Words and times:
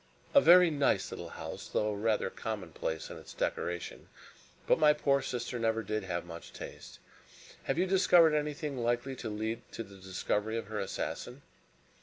"A 0.33 0.41
very 0.41 0.71
nice 0.71 1.11
little 1.11 1.29
house, 1.29 1.67
though 1.67 1.93
rather 1.93 2.31
commonplace 2.31 3.11
in 3.11 3.19
its 3.19 3.35
decoration; 3.35 4.09
but 4.65 4.79
my 4.79 4.93
poor 4.93 5.21
sister 5.21 5.59
never 5.59 5.83
did 5.83 6.05
have 6.05 6.25
much 6.25 6.53
taste. 6.53 6.97
Have 7.65 7.77
you 7.77 7.85
discovered 7.85 8.33
anything 8.33 8.79
likely 8.79 9.15
to 9.17 9.29
lead 9.29 9.61
to 9.73 9.83
the 9.83 9.97
discovery 9.99 10.57
of 10.57 10.69
her 10.69 10.79
assassin?" 10.79 11.43